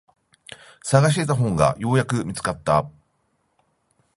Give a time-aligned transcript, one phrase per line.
[0.83, 2.89] 探していた本がようやく見つかった。